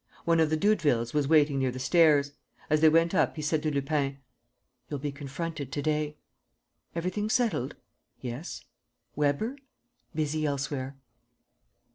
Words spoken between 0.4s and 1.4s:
the Doudevilles was